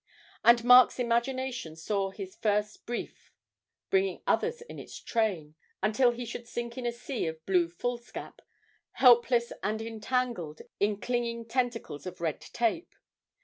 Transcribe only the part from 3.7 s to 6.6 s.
bringing others in its train, until he should